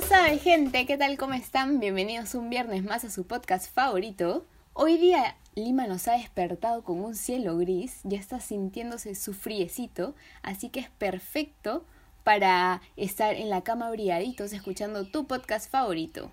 sabe, 0.00 0.38
gente, 0.38 0.86
¿qué 0.86 0.96
tal? 0.96 1.18
¿Cómo 1.18 1.34
están? 1.34 1.80
Bienvenidos 1.80 2.34
un 2.34 2.50
viernes 2.50 2.84
más 2.84 3.04
a 3.04 3.10
su 3.10 3.26
podcast 3.26 3.72
favorito. 3.72 4.44
Hoy 4.72 4.96
día 4.96 5.36
Lima 5.56 5.88
nos 5.88 6.06
ha 6.06 6.12
despertado 6.12 6.84
con 6.84 7.00
un 7.00 7.16
cielo 7.16 7.56
gris, 7.56 8.00
ya 8.04 8.16
está 8.16 8.38
sintiéndose 8.38 9.16
su 9.16 9.34
friecito, 9.34 10.14
así 10.42 10.68
que 10.68 10.80
es 10.80 10.90
perfecto 10.90 11.84
para 12.22 12.80
estar 12.96 13.34
en 13.34 13.50
la 13.50 13.62
cama 13.62 13.88
abrigaditos 13.88 14.52
escuchando 14.52 15.04
tu 15.04 15.26
podcast 15.26 15.68
favorito. 15.68 16.30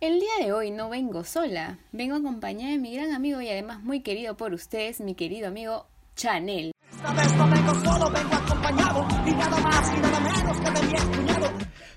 El 0.00 0.20
día 0.20 0.44
de 0.44 0.52
hoy 0.52 0.70
no 0.70 0.90
vengo 0.90 1.24
sola, 1.24 1.78
vengo 1.92 2.16
acompañada 2.16 2.72
de 2.72 2.78
mi 2.78 2.94
gran 2.94 3.12
amigo 3.12 3.40
y 3.40 3.48
además 3.48 3.82
muy 3.82 4.00
querido 4.00 4.36
por 4.36 4.52
ustedes, 4.52 5.00
mi 5.00 5.14
querido 5.14 5.48
amigo 5.48 5.86
Chanel. 6.14 6.71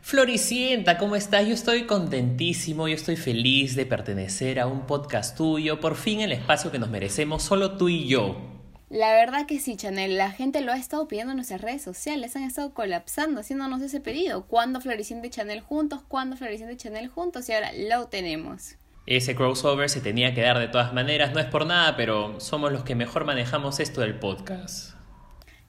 Floricienta, 0.01 0.97
¿cómo 0.97 1.15
estás? 1.15 1.47
Yo 1.47 1.53
estoy 1.53 1.85
contentísimo, 1.85 2.87
yo 2.87 2.95
estoy 2.95 3.15
feliz 3.15 3.75
de 3.75 3.85
pertenecer 3.85 4.59
a 4.59 4.67
un 4.67 4.87
podcast 4.87 5.35
tuyo, 5.37 5.79
por 5.79 5.95
fin 5.95 6.21
el 6.21 6.31
espacio 6.31 6.71
que 6.71 6.79
nos 6.79 6.89
merecemos, 6.89 7.43
solo 7.43 7.77
tú 7.77 7.89
y 7.89 8.07
yo. 8.07 8.37
La 8.89 9.13
verdad 9.13 9.45
que 9.45 9.59
sí, 9.59 9.75
Chanel, 9.75 10.17
la 10.17 10.31
gente 10.31 10.61
lo 10.61 10.71
ha 10.71 10.77
estado 10.77 11.07
pidiendo 11.07 11.31
en 11.31 11.37
nuestras 11.37 11.61
redes 11.61 11.81
sociales, 11.81 12.35
han 12.35 12.43
estado 12.43 12.73
colapsando, 12.73 13.41
haciéndonos 13.41 13.81
ese 13.81 13.99
pedido. 13.99 14.45
¿Cuándo 14.45 14.79
Floricienta 14.79 15.27
y 15.27 15.31
Chanel 15.31 15.61
juntos? 15.61 16.01
¿Cuándo 16.07 16.37
Floricienta 16.37 16.73
y 16.73 16.77
Chanel 16.77 17.09
juntos? 17.09 17.49
Y 17.49 17.53
ahora 17.53 17.71
lo 17.73 18.07
tenemos. 18.07 18.75
Ese 19.07 19.35
crossover 19.35 19.89
se 19.89 20.01
tenía 20.01 20.33
que 20.33 20.41
dar 20.41 20.57
de 20.57 20.67
todas 20.67 20.93
maneras, 20.93 21.33
no 21.33 21.39
es 21.39 21.45
por 21.45 21.65
nada, 21.65 21.95
pero 21.95 22.39
somos 22.39 22.71
los 22.71 22.83
que 22.83 22.95
mejor 22.95 23.25
manejamos 23.25 23.79
esto 23.79 24.01
del 24.01 24.17
podcast. 24.17 24.94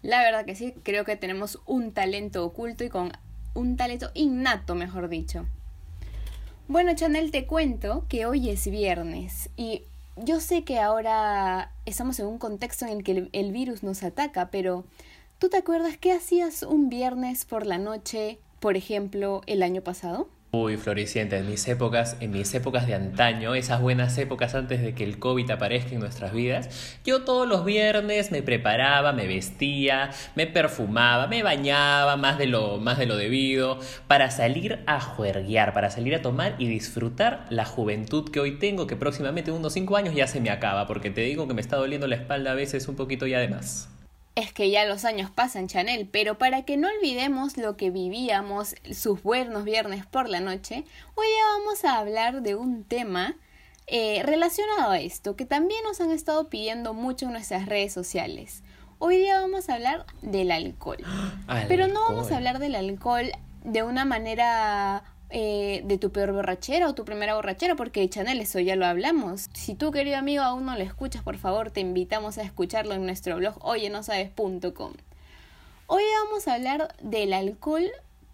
La 0.07 0.23
verdad 0.23 0.45
que 0.45 0.55
sí, 0.55 0.73
creo 0.85 1.05
que 1.05 1.17
tenemos 1.17 1.59
un 1.67 1.91
talento 1.91 2.45
oculto 2.45 2.85
y 2.85 2.89
con 2.89 3.11
un 3.55 3.77
talento 3.77 4.13
innato, 4.15 4.77
mejor 4.77 5.09
dicho. 5.09 5.47
Bueno, 6.69 6.95
Chanel, 6.95 7.33
te 7.33 7.45
cuento 7.47 8.07
que 8.09 8.25
hoy 8.25 8.49
es 8.49 8.69
viernes 8.69 9.51
y 9.57 9.83
yo 10.15 10.39
sé 10.39 10.63
que 10.63 10.79
ahora 10.79 11.73
estamos 11.87 12.21
en 12.21 12.27
un 12.27 12.39
contexto 12.39 12.87
en 12.87 12.99
el 12.99 13.03
que 13.03 13.29
el, 13.33 13.51
virus 13.51 13.83
nos 13.83 14.05
ataca, 14.05 14.49
pero 14.53 14.85
¿tú 15.41 15.49
te 15.49 15.57
acuerdas 15.57 15.97
qué 15.97 16.13
hacías 16.13 16.63
un 16.63 16.89
viernes 16.89 17.45
por 17.45 17.67
la 17.67 17.79
noche, 17.79 18.39
por 18.61 18.77
ejemplo, 18.77 19.41
el 19.49 19.61
año 19.65 19.83
pasado? 19.83 20.29
Uy, 20.59 20.79
Floricienta, 20.79 21.37
en 21.37 21.51
mis 21.51 21.69
épocas, 21.69 22.17
en 22.21 22.31
mis 22.31 22.55
épocas 22.55 22.87
de 22.87 22.95
antaño, 22.95 23.55
esas 23.55 23.79
buenas 23.79 24.17
épocas 24.17 24.55
antes 24.55 24.81
de 24.81 24.95
que 24.95 25.05
el 25.05 25.19
COVID 25.19 25.51
aparezca 25.51 25.91
en 25.91 26.01
nuestras 26.01 26.33
vidas, 26.33 26.99
yo 27.05 27.25
todos 27.25 27.47
los 27.47 27.67
viernes 27.67 28.33
me 28.33 28.43
preparaba, 28.43 29.13
me 29.13 29.27
vestía, 29.27 30.13
me 30.35 30.47
perfumaba, 30.47 31.27
me 31.27 31.43
bañaba 31.43 32.17
más 32.17 32.39
de 32.39 32.47
lo, 32.47 32.79
más 32.79 32.97
de 32.97 33.05
lo 33.05 33.19
debido, 33.19 33.79
para 34.09 34.31
salir 34.31 34.79
a 34.87 34.99
juerguear, 34.99 35.75
para 35.75 35.91
salir 35.91 36.15
a 36.15 36.23
tomar 36.23 36.55
y 36.57 36.69
disfrutar 36.69 37.45
la 37.51 37.67
juventud 37.67 38.31
que 38.31 38.41
hoy 38.41 38.53
tengo, 38.53 38.87
que 38.87 38.97
próximamente 38.97 39.51
en 39.51 39.59
unos 39.59 39.75
5 39.75 39.95
años 39.95 40.15
ya 40.15 40.27
se 40.27 40.41
me 40.41 40.49
acaba, 40.49 40.87
porque 40.87 41.11
te 41.11 41.21
digo 41.21 41.47
que 41.47 41.53
me 41.53 41.61
está 41.61 41.77
doliendo 41.77 42.07
la 42.07 42.17
espalda 42.17 42.53
a 42.53 42.55
veces 42.55 42.89
un 42.89 42.97
poquito 42.97 43.27
ya 43.27 43.41
de 43.41 43.49
más. 43.49 43.91
Es 44.37 44.53
que 44.53 44.69
ya 44.69 44.85
los 44.85 45.07
años 45.07 45.31
pasan, 45.31 45.67
Chanel, 45.67 46.07
pero 46.13 46.37
para 46.37 46.63
que 46.63 46.77
no 46.77 46.89
olvidemos 46.89 47.57
lo 47.57 47.79
que 47.79 47.91
vivíamos 47.91 48.75
sus 48.93 49.23
buenos 49.23 49.65
viernes 49.65 50.05
por 50.05 50.29
la 50.29 50.41
noche, 50.41 50.85
hoy 51.15 51.27
día 51.27 51.43
vamos 51.59 51.85
a 51.87 51.97
hablar 51.97 52.43
de 52.43 52.55
un 52.55 52.85
tema 52.85 53.35
eh, 53.87 54.23
relacionado 54.27 54.91
a 54.91 55.01
esto, 55.01 55.37
que 55.37 55.47
también 55.47 55.83
nos 55.85 56.03
han 56.03 56.11
estado 56.11 56.51
pidiendo 56.51 56.93
mucho 56.93 57.25
en 57.25 57.33
nuestras 57.33 57.65
redes 57.65 57.95
sociales. 57.95 58.63
Hoy 58.99 59.17
día 59.17 59.41
vamos 59.41 59.71
a 59.71 59.75
hablar 59.77 60.05
del 60.21 60.51
alcohol. 60.51 60.99
Pero 61.69 61.89
no 61.89 62.03
vamos 62.03 62.31
a 62.31 62.37
hablar 62.37 62.59
del 62.59 62.75
alcohol 62.75 63.33
de 63.65 63.85
una 63.85 64.05
manera 64.05 65.03
eh, 65.31 65.83
de 65.85 65.99
tu 65.99 66.13
peor 66.13 66.33
borrachera 66.33 66.89
o 66.89 66.95
tu 66.95 67.05
primera 67.05 67.35
borrachera, 67.35 67.75
porque 67.75 68.09
Chanel, 68.09 68.41
eso 68.41 68.61
ya 68.61 68.77
lo 68.77 68.87
hablamos. 68.87 69.49
Si 69.55 69.75
tú, 69.75 69.91
querido 69.91 70.17
amigo, 70.17 70.43
aún 70.43 70.67
no 70.67 70.77
lo 70.77 70.83
escuchas, 70.83 71.23
por 71.23 71.37
favor, 71.37 71.71
te 71.71 71.81
invitamos 71.81 72.39
a 72.39 72.43
escucharlo 72.43 72.95
en 72.95 73.05
nuestro 73.05 73.37
blog 73.37 73.57
oyenosabes.com. 73.65 74.93
Hoy 75.89 76.03
vamos 76.25 76.49
a 76.49 76.55
hablar 76.55 76.95
del 77.03 77.33
alcohol 77.33 77.91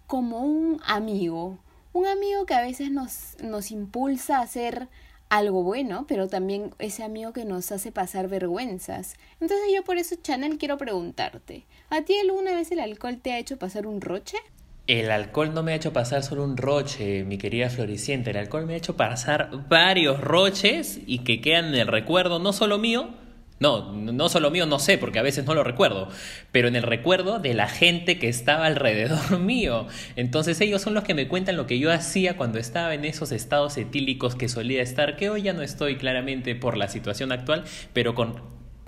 como 0.07 0.41
un 0.41 0.81
amigo, 0.85 1.57
un 1.93 2.07
amigo 2.07 2.45
que 2.45 2.53
a 2.53 2.61
veces 2.61 2.91
nos, 2.91 3.37
nos 3.41 3.71
impulsa 3.71 4.37
a 4.37 4.41
hacer 4.41 4.87
algo 5.29 5.63
bueno, 5.63 6.05
pero 6.07 6.27
también 6.27 6.75
ese 6.77 7.03
amigo 7.03 7.33
que 7.33 7.43
nos 7.43 7.71
hace 7.71 7.91
pasar 7.91 8.27
vergüenzas. 8.27 9.15
Entonces 9.39 9.67
yo 9.73 9.83
por 9.83 9.97
eso, 9.97 10.15
Chanel, 10.21 10.59
quiero 10.59 10.77
preguntarte, 10.77 11.65
¿a 11.89 12.03
ti 12.03 12.15
alguna 12.19 12.51
vez 12.53 12.71
el 12.71 12.79
alcohol 12.79 13.17
te 13.19 13.33
ha 13.33 13.39
hecho 13.39 13.57
pasar 13.57 13.87
un 13.87 13.99
roche? 13.99 14.37
El 14.85 15.11
alcohol 15.11 15.53
no 15.53 15.63
me 15.63 15.71
ha 15.71 15.75
hecho 15.75 15.93
pasar 15.93 16.23
solo 16.23 16.43
un 16.43 16.57
roche, 16.57 17.23
mi 17.23 17.37
querida 17.37 17.69
Floricienta. 17.69 18.31
El 18.31 18.37
alcohol 18.37 18.65
me 18.65 18.73
ha 18.73 18.77
hecho 18.77 18.97
pasar 18.97 19.49
varios 19.69 20.19
roches 20.19 20.99
y 21.05 21.19
que 21.19 21.39
quedan 21.39 21.67
en 21.67 21.75
el 21.75 21.87
recuerdo, 21.87 22.39
no 22.39 22.51
solo 22.51 22.77
mío, 22.77 23.11
no, 23.59 23.93
no 23.93 24.27
solo 24.27 24.51
mío, 24.51 24.65
no 24.65 24.79
sé, 24.79 24.97
porque 24.97 25.19
a 25.19 25.21
veces 25.21 25.45
no 25.45 25.53
lo 25.53 25.63
recuerdo, 25.63 26.09
pero 26.51 26.67
en 26.67 26.75
el 26.75 26.83
recuerdo 26.83 27.39
de 27.39 27.53
la 27.53 27.69
gente 27.69 28.19
que 28.19 28.27
estaba 28.27 28.65
alrededor 28.65 29.39
mío. 29.39 29.87
Entonces 30.17 30.59
ellos 30.59 30.81
son 30.81 30.93
los 30.93 31.05
que 31.05 31.13
me 31.13 31.29
cuentan 31.29 31.55
lo 31.55 31.65
que 31.65 31.79
yo 31.79 31.89
hacía 31.89 32.35
cuando 32.35 32.59
estaba 32.59 32.93
en 32.93 33.05
esos 33.05 33.31
estados 33.31 33.77
etílicos 33.77 34.35
que 34.35 34.49
solía 34.49 34.81
estar, 34.81 35.15
que 35.15 35.29
hoy 35.29 35.43
ya 35.43 35.53
no 35.53 35.61
estoy 35.61 35.95
claramente 35.95 36.55
por 36.55 36.75
la 36.75 36.89
situación 36.89 37.31
actual, 37.31 37.63
pero 37.93 38.15
con 38.15 38.41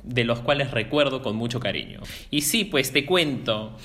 de 0.04 0.26
los 0.26 0.42
cuales 0.42 0.72
recuerdo 0.72 1.22
con 1.22 1.38
mucho 1.38 1.62
cariño. 1.62 2.02
Y 2.30 2.42
sí, 2.42 2.66
pues 2.66 2.92
te 2.92 3.06
cuento. 3.06 3.78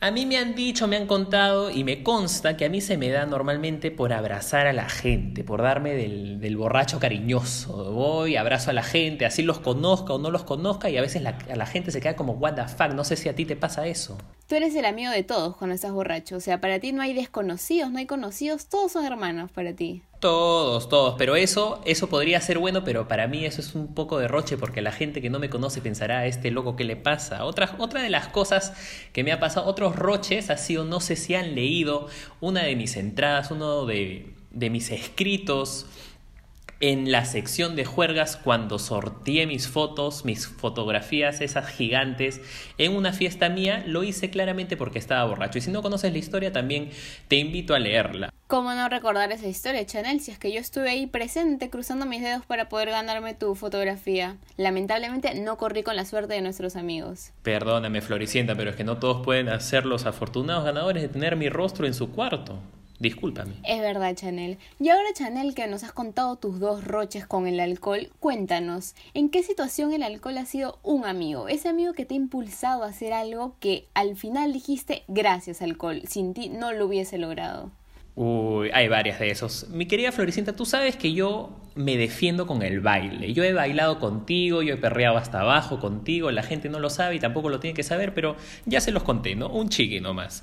A 0.00 0.12
mí 0.12 0.26
me 0.26 0.36
han 0.36 0.54
dicho, 0.54 0.86
me 0.86 0.96
han 0.96 1.08
contado 1.08 1.72
y 1.72 1.82
me 1.82 2.04
consta 2.04 2.56
que 2.56 2.64
a 2.64 2.68
mí 2.68 2.80
se 2.80 2.96
me 2.96 3.08
da 3.08 3.26
normalmente 3.26 3.90
por 3.90 4.12
abrazar 4.12 4.68
a 4.68 4.72
la 4.72 4.88
gente, 4.88 5.42
por 5.42 5.60
darme 5.60 5.94
del, 5.94 6.56
borracho 6.56 7.00
cariñoso. 7.00 7.92
Voy, 7.92 8.36
abrazo 8.36 8.70
a 8.70 8.74
la 8.74 8.84
gente, 8.84 9.26
así 9.26 9.42
los 9.42 9.58
conozca 9.58 10.12
o 10.12 10.18
no 10.20 10.30
los 10.30 10.44
conozca 10.44 10.88
y 10.88 10.96
a 10.96 11.00
veces 11.00 11.22
la, 11.22 11.36
a 11.50 11.56
la 11.56 11.66
gente 11.66 11.90
se 11.90 12.00
queda 12.00 12.14
como, 12.14 12.34
what 12.34 12.54
the 12.54 12.68
fuck, 12.68 12.94
no 12.94 13.02
sé 13.02 13.16
si 13.16 13.28
a 13.28 13.34
ti 13.34 13.44
te 13.44 13.56
pasa 13.56 13.88
eso. 13.88 14.16
Tú 14.46 14.54
eres 14.54 14.72
el 14.76 14.84
amigo 14.84 15.10
de 15.10 15.24
todos 15.24 15.56
cuando 15.56 15.74
estás 15.74 15.90
borracho, 15.90 16.36
o 16.36 16.40
sea, 16.40 16.60
para 16.60 16.78
ti 16.78 16.92
no 16.92 17.02
hay 17.02 17.12
desconocidos, 17.12 17.90
no 17.90 17.98
hay 17.98 18.06
conocidos, 18.06 18.68
todos 18.68 18.92
son 18.92 19.04
hermanos 19.04 19.50
para 19.50 19.72
ti. 19.72 20.04
Todos, 20.20 20.88
todos, 20.88 21.14
pero 21.16 21.36
eso, 21.36 21.80
eso 21.84 22.08
podría 22.08 22.40
ser 22.40 22.58
bueno, 22.58 22.82
pero 22.82 23.06
para 23.06 23.28
mí 23.28 23.44
eso 23.44 23.60
es 23.60 23.76
un 23.76 23.94
poco 23.94 24.18
de 24.18 24.26
roche 24.26 24.56
porque 24.56 24.82
la 24.82 24.90
gente 24.90 25.22
que 25.22 25.30
no 25.30 25.38
me 25.38 25.48
conoce 25.48 25.80
pensará 25.80 26.26
este 26.26 26.50
loco 26.50 26.74
qué 26.74 26.82
le 26.82 26.96
pasa. 26.96 27.44
Otra, 27.44 27.76
otra 27.78 28.02
de 28.02 28.10
las 28.10 28.26
cosas 28.26 28.72
que 29.12 29.22
me 29.22 29.30
ha 29.30 29.38
pasado, 29.38 29.66
otros 29.66 29.94
roches 29.94 30.50
ha 30.50 30.56
sido, 30.56 30.84
no 30.84 30.98
sé 30.98 31.14
si 31.14 31.36
han 31.36 31.54
leído 31.54 32.08
una 32.40 32.64
de 32.64 32.74
mis 32.74 32.96
entradas, 32.96 33.52
uno 33.52 33.86
de, 33.86 34.34
de 34.50 34.70
mis 34.70 34.90
escritos 34.90 35.86
en 36.80 37.10
la 37.10 37.24
sección 37.24 37.74
de 37.74 37.84
juergas 37.84 38.36
cuando 38.36 38.78
sorteé 38.78 39.46
mis 39.46 39.66
fotos, 39.68 40.24
mis 40.24 40.46
fotografías, 40.46 41.40
esas 41.40 41.68
gigantes, 41.68 42.40
en 42.78 42.94
una 42.94 43.12
fiesta 43.12 43.48
mía, 43.48 43.82
lo 43.86 44.04
hice 44.04 44.30
claramente 44.30 44.76
porque 44.76 44.98
estaba 44.98 45.24
borracho. 45.24 45.58
Y 45.58 45.62
si 45.62 45.70
no 45.70 45.82
conoces 45.82 46.12
la 46.12 46.18
historia, 46.18 46.52
también 46.52 46.90
te 47.26 47.36
invito 47.36 47.74
a 47.74 47.78
leerla. 47.78 48.32
¿Cómo 48.46 48.72
no 48.72 48.88
recordar 48.88 49.30
esa 49.32 49.46
historia, 49.46 49.84
Chanel? 49.84 50.20
Si 50.20 50.30
es 50.30 50.38
que 50.38 50.52
yo 50.52 50.60
estuve 50.60 50.88
ahí 50.88 51.06
presente 51.06 51.68
cruzando 51.68 52.06
mis 52.06 52.22
dedos 52.22 52.46
para 52.46 52.68
poder 52.68 52.90
ganarme 52.90 53.34
tu 53.34 53.54
fotografía. 53.54 54.36
Lamentablemente 54.56 55.34
no 55.34 55.58
corrí 55.58 55.82
con 55.82 55.96
la 55.96 56.04
suerte 56.04 56.34
de 56.34 56.40
nuestros 56.40 56.76
amigos. 56.76 57.32
Perdóname, 57.42 58.00
Floricienta, 58.00 58.54
pero 58.54 58.70
es 58.70 58.76
que 58.76 58.84
no 58.84 58.98
todos 58.98 59.22
pueden 59.24 59.60
ser 59.60 59.84
los 59.84 60.06
afortunados 60.06 60.64
ganadores 60.64 61.02
de 61.02 61.08
tener 61.08 61.36
mi 61.36 61.50
rostro 61.50 61.86
en 61.86 61.92
su 61.92 62.10
cuarto. 62.10 62.58
Discúlpame. 62.98 63.54
Es 63.64 63.80
verdad, 63.80 64.14
Chanel. 64.14 64.58
Y 64.80 64.88
ahora, 64.88 65.08
Chanel, 65.14 65.54
que 65.54 65.66
nos 65.68 65.84
has 65.84 65.92
contado 65.92 66.36
tus 66.36 66.58
dos 66.58 66.84
roches 66.84 67.26
con 67.26 67.46
el 67.46 67.60
alcohol, 67.60 68.10
cuéntanos, 68.18 68.94
¿en 69.14 69.28
qué 69.28 69.42
situación 69.42 69.92
el 69.92 70.02
alcohol 70.02 70.38
ha 70.38 70.46
sido 70.46 70.78
un 70.82 71.04
amigo? 71.04 71.48
Ese 71.48 71.68
amigo 71.68 71.92
que 71.92 72.04
te 72.04 72.14
ha 72.14 72.16
impulsado 72.16 72.82
a 72.82 72.88
hacer 72.88 73.12
algo 73.12 73.54
que 73.60 73.86
al 73.94 74.16
final 74.16 74.52
dijiste 74.52 75.04
gracias 75.06 75.62
alcohol, 75.62 76.02
sin 76.08 76.34
ti 76.34 76.48
no 76.48 76.72
lo 76.72 76.86
hubiese 76.86 77.18
logrado. 77.18 77.70
Uy, 78.16 78.70
hay 78.74 78.88
varias 78.88 79.20
de 79.20 79.30
esos. 79.30 79.68
Mi 79.68 79.86
querida 79.86 80.10
Floricienta, 80.10 80.52
tú 80.56 80.66
sabes 80.66 80.96
que 80.96 81.12
yo 81.12 81.50
me 81.76 81.96
defiendo 81.96 82.48
con 82.48 82.62
el 82.62 82.80
baile. 82.80 83.32
Yo 83.32 83.44
he 83.44 83.52
bailado 83.52 84.00
contigo, 84.00 84.62
yo 84.62 84.74
he 84.74 84.76
perreado 84.76 85.16
hasta 85.16 85.42
abajo 85.42 85.78
contigo, 85.78 86.32
la 86.32 86.42
gente 86.42 86.68
no 86.68 86.80
lo 86.80 86.90
sabe 86.90 87.14
y 87.14 87.20
tampoco 87.20 87.48
lo 87.48 87.60
tiene 87.60 87.74
que 87.74 87.84
saber, 87.84 88.14
pero 88.14 88.34
ya 88.66 88.80
se 88.80 88.90
los 88.90 89.04
conté, 89.04 89.36
¿no? 89.36 89.48
Un 89.48 89.68
chique 89.68 90.00
nomás. 90.00 90.42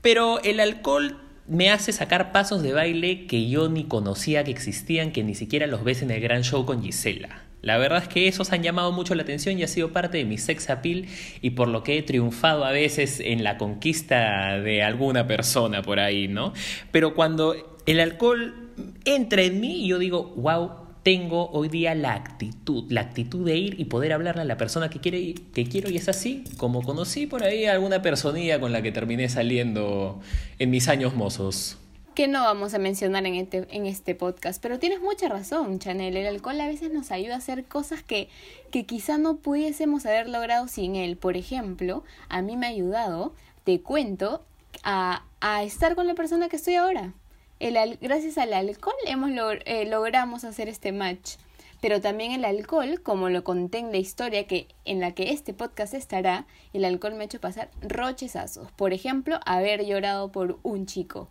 Pero 0.00 0.40
el 0.44 0.60
alcohol 0.60 1.18
me 1.52 1.70
hace 1.70 1.92
sacar 1.92 2.32
pasos 2.32 2.62
de 2.62 2.72
baile 2.72 3.26
que 3.26 3.48
yo 3.48 3.68
ni 3.68 3.84
conocía 3.84 4.42
que 4.42 4.50
existían, 4.50 5.12
que 5.12 5.22
ni 5.22 5.34
siquiera 5.34 5.66
los 5.66 5.84
ves 5.84 6.02
en 6.02 6.10
el 6.10 6.20
gran 6.20 6.42
show 6.42 6.64
con 6.64 6.82
Gisela. 6.82 7.42
La 7.60 7.76
verdad 7.78 8.02
es 8.02 8.08
que 8.08 8.26
esos 8.26 8.52
han 8.52 8.62
llamado 8.62 8.90
mucho 8.90 9.14
la 9.14 9.22
atención 9.22 9.58
y 9.58 9.62
ha 9.62 9.68
sido 9.68 9.92
parte 9.92 10.18
de 10.18 10.24
mi 10.24 10.38
sex 10.38 10.70
appeal 10.70 11.06
y 11.42 11.50
por 11.50 11.68
lo 11.68 11.84
que 11.84 11.98
he 11.98 12.02
triunfado 12.02 12.64
a 12.64 12.72
veces 12.72 13.20
en 13.20 13.44
la 13.44 13.58
conquista 13.58 14.58
de 14.60 14.82
alguna 14.82 15.26
persona 15.26 15.82
por 15.82 16.00
ahí, 16.00 16.26
¿no? 16.26 16.54
Pero 16.90 17.14
cuando 17.14 17.54
el 17.86 18.00
alcohol 18.00 18.70
entra 19.04 19.42
en 19.42 19.60
mí, 19.60 19.86
yo 19.86 19.98
digo, 19.98 20.32
wow, 20.36 20.70
tengo 21.02 21.50
hoy 21.50 21.68
día 21.68 21.94
la 21.94 22.14
actitud, 22.14 22.84
la 22.90 23.00
actitud 23.00 23.44
de 23.44 23.56
ir 23.56 23.80
y 23.80 23.86
poder 23.86 24.12
hablarle 24.12 24.42
a 24.42 24.44
la 24.44 24.56
persona 24.56 24.88
que, 24.88 25.00
quiere, 25.00 25.34
que 25.52 25.64
quiero 25.68 25.90
y 25.90 25.96
es 25.96 26.08
así, 26.08 26.44
como 26.56 26.82
conocí 26.82 27.26
por 27.26 27.42
ahí 27.42 27.64
a 27.64 27.72
alguna 27.72 28.02
personilla 28.02 28.60
con 28.60 28.72
la 28.72 28.82
que 28.82 28.92
terminé 28.92 29.28
saliendo 29.28 30.20
en 30.58 30.70
mis 30.70 30.88
años 30.88 31.14
mozos. 31.14 31.78
que 32.14 32.28
no 32.28 32.42
vamos 32.42 32.74
a 32.74 32.78
mencionar 32.78 33.24
en 33.26 33.36
este, 33.36 33.66
en 33.70 33.86
este 33.86 34.14
podcast. 34.14 34.62
Pero 34.62 34.78
tienes 34.78 35.00
mucha 35.00 35.28
razón, 35.28 35.78
Chanel. 35.78 36.16
El 36.16 36.26
alcohol 36.26 36.60
a 36.60 36.66
veces 36.66 36.92
nos 36.92 37.10
ayuda 37.10 37.34
a 37.34 37.38
hacer 37.38 37.64
cosas 37.64 38.02
que, 38.02 38.28
que 38.70 38.84
quizá 38.84 39.16
no 39.16 39.36
pudiésemos 39.38 40.04
haber 40.04 40.28
logrado 40.28 40.68
sin 40.68 40.94
él. 40.94 41.16
Por 41.16 41.36
ejemplo, 41.36 42.04
a 42.28 42.42
mí 42.42 42.56
me 42.56 42.66
ha 42.66 42.70
ayudado, 42.70 43.34
te 43.64 43.80
cuento, 43.80 44.44
a, 44.84 45.24
a 45.40 45.62
estar 45.62 45.94
con 45.94 46.06
la 46.06 46.14
persona 46.14 46.48
que 46.48 46.56
estoy 46.56 46.74
ahora. 46.74 47.14
El, 47.62 47.96
gracias 48.00 48.38
al 48.38 48.52
alcohol 48.54 48.96
hemos 49.06 49.30
eh, 49.66 49.86
logramos 49.88 50.42
hacer 50.42 50.68
este 50.68 50.90
match. 50.90 51.34
Pero 51.80 52.00
también 52.00 52.32
el 52.32 52.44
alcohol, 52.44 53.00
como 53.04 53.28
lo 53.28 53.44
conté 53.44 53.82
la 53.82 53.98
historia 53.98 54.48
que 54.48 54.66
en 54.84 54.98
la 54.98 55.12
que 55.12 55.30
este 55.30 55.54
podcast 55.54 55.94
estará, 55.94 56.44
el 56.72 56.84
alcohol 56.84 57.14
me 57.14 57.20
ha 57.22 57.26
hecho 57.26 57.40
pasar 57.40 57.70
rochezazos. 57.80 58.72
Por 58.72 58.92
ejemplo, 58.92 59.38
haber 59.46 59.86
llorado 59.86 60.32
por 60.32 60.58
un 60.64 60.86
chico. 60.86 61.28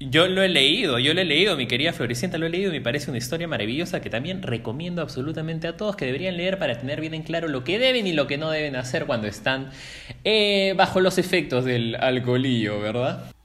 Yo 0.00 0.28
lo 0.28 0.42
he 0.42 0.48
leído, 0.48 0.98
yo 0.98 1.12
lo 1.12 1.20
he 1.20 1.26
leído, 1.26 1.58
mi 1.58 1.66
querida 1.66 1.92
Floricienta, 1.92 2.38
lo 2.38 2.46
he 2.46 2.50
leído 2.50 2.70
y 2.70 2.78
me 2.78 2.80
parece 2.82 3.10
una 3.10 3.18
historia 3.18 3.46
maravillosa 3.46 4.00
que 4.00 4.08
también 4.08 4.42
recomiendo 4.42 5.02
absolutamente 5.02 5.68
a 5.68 5.76
todos 5.76 5.94
que 5.94 6.06
deberían 6.06 6.38
leer 6.38 6.58
para 6.58 6.78
tener 6.78 7.02
bien 7.02 7.12
en 7.12 7.22
claro 7.22 7.48
lo 7.48 7.64
que 7.64 7.78
deben 7.78 8.06
y 8.06 8.14
lo 8.14 8.26
que 8.26 8.38
no 8.38 8.50
deben 8.50 8.76
hacer 8.76 9.04
cuando 9.04 9.26
están 9.26 9.70
eh, 10.24 10.72
bajo 10.76 11.00
los 11.00 11.18
efectos 11.18 11.66
del 11.66 11.96
alcoholillo, 11.96 12.80
¿verdad? 12.80 13.35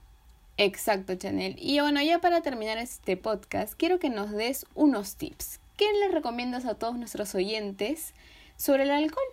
Exacto, 0.64 1.16
Chanel. 1.16 1.56
Y 1.58 1.80
bueno, 1.80 2.00
ya 2.02 2.20
para 2.20 2.40
terminar 2.40 2.78
este 2.78 3.16
podcast, 3.16 3.74
quiero 3.76 3.98
que 3.98 4.10
nos 4.10 4.30
des 4.30 4.64
unos 4.76 5.16
tips. 5.16 5.58
¿Qué 5.76 5.86
les 6.00 6.12
recomiendas 6.12 6.66
a 6.66 6.74
todos 6.74 6.96
nuestros 6.96 7.34
oyentes 7.34 8.14
sobre 8.56 8.84
el 8.84 8.92
alcohol? 8.92 9.24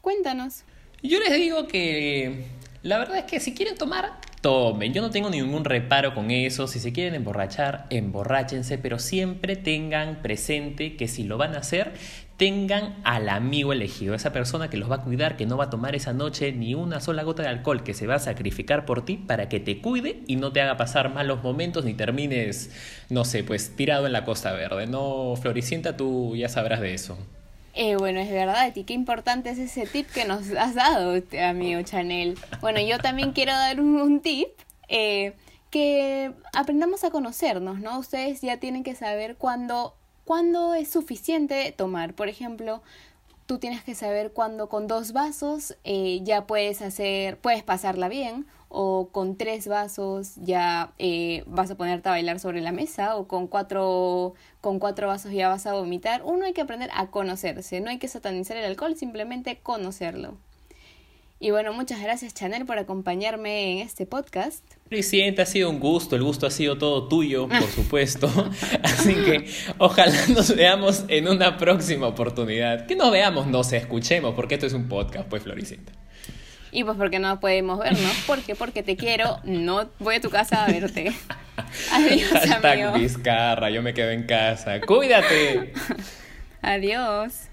Cuéntanos. 0.00 0.62
Yo 1.02 1.18
les 1.18 1.34
digo 1.34 1.66
que 1.66 2.44
la 2.84 2.98
verdad 2.98 3.18
es 3.18 3.24
que 3.24 3.40
si 3.40 3.52
quieren 3.52 3.76
tomar, 3.76 4.20
tomen. 4.42 4.94
Yo 4.94 5.02
no 5.02 5.10
tengo 5.10 5.28
ningún 5.28 5.64
reparo 5.64 6.14
con 6.14 6.30
eso. 6.30 6.68
Si 6.68 6.78
se 6.78 6.92
quieren 6.92 7.16
emborrachar, 7.16 7.86
emborráchense, 7.90 8.78
pero 8.78 9.00
siempre 9.00 9.56
tengan 9.56 10.22
presente 10.22 10.94
que 10.94 11.08
si 11.08 11.24
lo 11.24 11.36
van 11.36 11.56
a 11.56 11.58
hacer, 11.58 11.94
tengan 12.36 12.96
al 13.04 13.28
amigo 13.28 13.72
elegido, 13.72 14.14
esa 14.14 14.32
persona 14.32 14.68
que 14.68 14.76
los 14.76 14.90
va 14.90 14.96
a 14.96 15.02
cuidar, 15.02 15.36
que 15.36 15.46
no 15.46 15.56
va 15.56 15.64
a 15.64 15.70
tomar 15.70 15.94
esa 15.94 16.12
noche 16.12 16.52
ni 16.52 16.74
una 16.74 17.00
sola 17.00 17.22
gota 17.22 17.42
de 17.42 17.48
alcohol, 17.48 17.82
que 17.82 17.94
se 17.94 18.06
va 18.06 18.16
a 18.16 18.18
sacrificar 18.18 18.84
por 18.84 19.04
ti 19.04 19.16
para 19.16 19.48
que 19.48 19.58
te 19.58 19.80
cuide 19.80 20.22
y 20.26 20.36
no 20.36 20.52
te 20.52 20.60
haga 20.60 20.76
pasar 20.76 21.12
malos 21.12 21.42
momentos 21.42 21.84
ni 21.84 21.94
termines, 21.94 22.70
no 23.08 23.24
sé, 23.24 23.42
pues 23.42 23.74
tirado 23.74 24.06
en 24.06 24.12
la 24.12 24.24
Costa 24.24 24.52
Verde. 24.52 24.86
No, 24.86 25.34
Floricienta, 25.40 25.96
tú 25.96 26.36
ya 26.36 26.48
sabrás 26.48 26.80
de 26.80 26.94
eso. 26.94 27.16
Eh, 27.72 27.96
bueno, 27.96 28.20
es 28.20 28.30
verdad, 28.30 28.72
y 28.74 28.84
qué 28.84 28.94
importante 28.94 29.50
es 29.50 29.58
ese 29.58 29.86
tip 29.86 30.08
que 30.08 30.24
nos 30.24 30.50
has 30.50 30.74
dado, 30.74 31.14
amigo 31.42 31.82
Chanel. 31.82 32.38
Bueno, 32.60 32.80
yo 32.80 32.98
también 32.98 33.32
quiero 33.32 33.52
dar 33.52 33.80
un, 33.80 34.20
tip. 34.20 34.48
Eh, 34.88 35.34
que 35.70 36.32
aprendamos 36.54 37.02
a 37.02 37.10
conocernos, 37.10 37.80
¿no? 37.80 37.98
Ustedes 37.98 38.40
ya 38.40 38.58
tienen 38.58 38.84
que 38.84 38.94
saber 38.94 39.36
cuándo 39.36 39.94
cuándo 40.26 40.74
es 40.74 40.90
suficiente 40.90 41.72
tomar. 41.72 42.12
Por 42.12 42.28
ejemplo, 42.28 42.82
tú 43.46 43.58
tienes 43.58 43.82
que 43.84 43.94
saber 43.94 44.32
cuándo 44.32 44.68
con 44.68 44.88
dos 44.88 45.12
vasos 45.12 45.76
eh, 45.84 46.20
ya 46.24 46.46
puedes 46.46 46.82
hacer, 46.82 47.38
puedes 47.38 47.62
pasarla 47.62 48.08
bien, 48.08 48.44
o 48.68 49.08
con 49.12 49.36
tres 49.36 49.68
vasos 49.68 50.34
ya 50.36 50.92
eh, 50.98 51.44
vas 51.46 51.70
a 51.70 51.76
ponerte 51.76 52.08
a 52.08 52.12
bailar 52.12 52.40
sobre 52.40 52.60
la 52.60 52.72
mesa, 52.72 53.16
o 53.16 53.28
con 53.28 53.46
cuatro, 53.46 54.34
con 54.60 54.80
cuatro 54.80 55.06
vasos 55.06 55.32
ya 55.32 55.48
vas 55.48 55.66
a 55.66 55.72
vomitar. 55.74 56.22
Uno 56.24 56.44
hay 56.44 56.52
que 56.52 56.60
aprender 56.62 56.90
a 56.92 57.06
conocerse, 57.06 57.80
no 57.80 57.88
hay 57.90 57.98
que 57.98 58.08
satanizar 58.08 58.56
el 58.56 58.64
alcohol, 58.66 58.96
simplemente 58.96 59.60
conocerlo. 59.60 60.36
Y 61.38 61.50
bueno, 61.50 61.74
muchas 61.74 62.00
gracias 62.00 62.32
Chanel 62.32 62.64
por 62.64 62.78
acompañarme 62.78 63.72
en 63.72 63.78
este 63.80 64.06
podcast. 64.06 64.64
Presidente, 64.88 65.42
ha 65.42 65.46
sido 65.46 65.68
un 65.68 65.80
gusto, 65.80 66.16
el 66.16 66.22
gusto 66.22 66.46
ha 66.46 66.50
sido 66.50 66.78
todo 66.78 67.08
tuyo, 67.08 67.46
por 67.46 67.68
supuesto. 67.68 68.28
Así 68.82 69.14
que 69.14 69.50
ojalá 69.76 70.16
nos 70.28 70.56
veamos 70.56 71.04
en 71.08 71.28
una 71.28 71.58
próxima 71.58 72.06
oportunidad. 72.06 72.86
Que 72.86 72.96
nos 72.96 73.10
veamos, 73.10 73.46
no 73.48 73.64
se 73.64 73.76
escuchemos, 73.76 74.34
porque 74.34 74.54
esto 74.54 74.66
es 74.66 74.72
un 74.72 74.88
podcast, 74.88 75.28
pues, 75.28 75.42
Floricienta. 75.42 75.92
Y 76.72 76.84
pues 76.84 76.96
porque 76.96 77.18
no 77.18 77.38
podemos 77.40 77.78
vernos, 77.78 78.12
porque 78.26 78.54
porque 78.54 78.82
te 78.82 78.96
quiero, 78.96 79.38
no 79.44 79.88
voy 79.98 80.16
a 80.16 80.20
tu 80.20 80.30
casa 80.30 80.64
a 80.64 80.70
verte. 80.70 81.12
Adiós, 81.92 82.30
Hashtag 82.30 82.82
amigo. 82.82 82.92
Vizcarra, 82.98 83.70
yo 83.70 83.82
me 83.82 83.94
quedo 83.94 84.10
en 84.10 84.24
casa. 84.24 84.80
Cuídate. 84.80 85.72
Adiós. 86.62 87.48